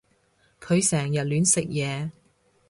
[0.59, 2.09] 佢成日亂食嘢